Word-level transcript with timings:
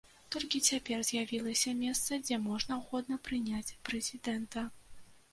Толькі 0.33 0.59
цяпер 0.67 1.01
з'явілася 1.09 1.73
месца, 1.81 2.17
дзе 2.23 2.39
можна 2.45 2.77
годна 2.87 3.17
прыняць 3.27 3.75
прэзідэнта. 3.91 4.65